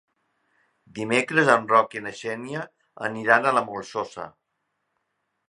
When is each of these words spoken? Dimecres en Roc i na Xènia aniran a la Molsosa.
Dimecres 0.99 1.51
en 1.55 1.67
Roc 1.73 1.93
i 1.99 2.03
na 2.07 2.13
Xènia 2.21 2.65
aniran 3.09 3.47
a 3.47 3.53
la 3.59 3.65
Molsosa. 3.69 4.27